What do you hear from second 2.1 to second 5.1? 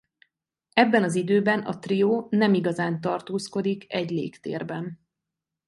nem igazán tartózkodik egy légtérben.